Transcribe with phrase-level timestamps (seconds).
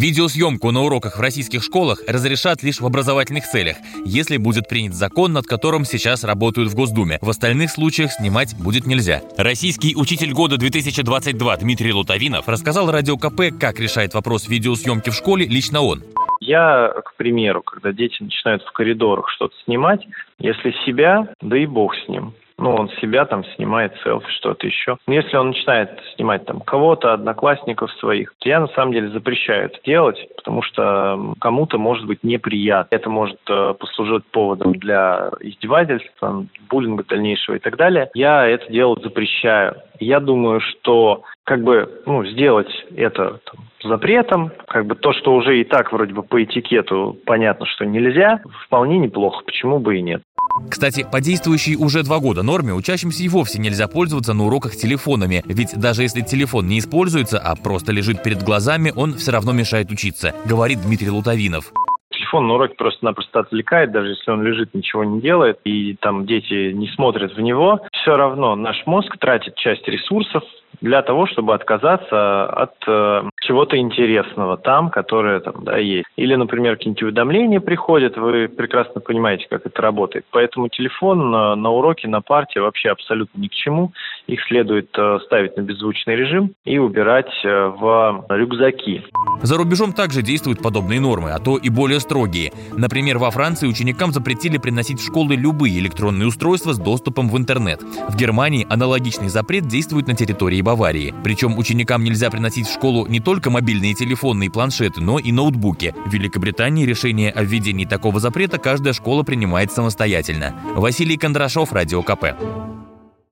[0.00, 3.76] Видеосъемку на уроках в российских школах разрешат лишь в образовательных целях,
[4.06, 7.18] если будет принят закон, над которым сейчас работают в Госдуме.
[7.20, 9.20] В остальных случаях снимать будет нельзя.
[9.36, 15.44] Российский учитель года 2022 Дмитрий Лутавинов рассказал Радио КП, как решает вопрос видеосъемки в школе
[15.44, 16.02] лично он.
[16.40, 20.00] Я, к примеру, когда дети начинают в коридорах что-то снимать,
[20.38, 24.98] если себя, да и бог с ним ну, он себя там снимает, селфи, что-то еще.
[25.06, 29.78] Но если он начинает снимать там кого-то, одноклассников своих, я на самом деле запрещаю это
[29.84, 32.94] делать, потому что кому-то может быть неприятно.
[32.94, 38.10] Это может э, послужить поводом для издевательства, буллинга дальнейшего и так далее.
[38.14, 39.76] Я это делать запрещаю.
[39.98, 45.60] Я думаю, что как бы ну, сделать это там, запретом, как бы то, что уже
[45.60, 50.22] и так вроде бы по этикету понятно, что нельзя, вполне неплохо, почему бы и нет.
[50.70, 55.42] Кстати, по действующей уже два года норме учащимся и вовсе нельзя пользоваться на уроках телефонами,
[55.46, 59.90] ведь даже если телефон не используется, а просто лежит перед глазами, он все равно мешает
[59.90, 61.72] учиться, говорит Дмитрий Лутавинов.
[62.10, 66.72] Телефон на уроке просто-напросто отвлекает, даже если он лежит, ничего не делает, и там дети
[66.72, 70.42] не смотрят в него, все равно наш мозг тратит часть ресурсов
[70.80, 76.06] для того, чтобы отказаться от э, чего-то интересного там, которое там, да, есть.
[76.16, 80.24] Или, например, какие-нибудь уведомления приходят, вы прекрасно понимаете, как это работает.
[80.30, 83.92] Поэтому телефон на, на уроке, на парте вообще абсолютно ни к чему.
[84.26, 89.04] Их следует э, ставить на беззвучный режим и убирать э, в рюкзаки.
[89.42, 92.52] За рубежом также действуют подобные нормы, а то и более строгие.
[92.76, 97.82] Например, во Франции ученикам запретили приносить в школы любые электронные устройства с доступом в интернет.
[98.08, 101.14] В Германии аналогичный запрет действует на территории Баварии.
[101.22, 105.94] Причем ученикам нельзя приносить в школу не только мобильные телефоны и планшеты, но и ноутбуки.
[106.06, 110.54] В Великобритании решение о введении такого запрета каждая школа принимает самостоятельно.
[110.74, 112.89] Василий Кондрашов, Радио КП.